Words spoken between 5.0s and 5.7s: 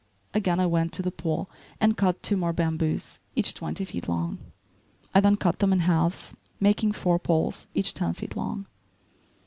I then cut